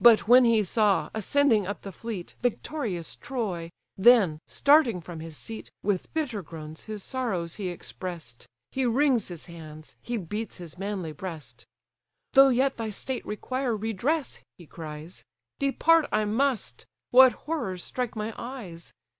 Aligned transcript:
But 0.00 0.26
when 0.26 0.46
he 0.46 0.64
saw, 0.64 1.10
ascending 1.12 1.66
up 1.66 1.82
the 1.82 1.92
fleet, 1.92 2.34
Victorious 2.40 3.14
Troy; 3.14 3.68
then, 3.98 4.38
starting 4.46 5.02
from 5.02 5.20
his 5.20 5.36
seat, 5.36 5.70
With 5.82 6.10
bitter 6.14 6.40
groans 6.40 6.84
his 6.84 7.02
sorrows 7.04 7.56
he 7.56 7.68
express'd, 7.68 8.46
He 8.72 8.86
wrings 8.86 9.28
his 9.28 9.44
hands, 9.44 9.94
he 10.00 10.16
beats 10.16 10.56
his 10.56 10.78
manly 10.78 11.12
breast. 11.12 11.66
"Though 12.32 12.48
yet 12.48 12.78
thy 12.78 12.88
state 12.88 13.26
require 13.26 13.76
redress 13.76 14.40
(he 14.56 14.64
cries) 14.66 15.22
Depart 15.58 16.06
I 16.10 16.24
must: 16.24 16.86
what 17.10 17.32
horrors 17.32 17.84
strike 17.84 18.16
my 18.16 18.32
eyes! 18.38 18.94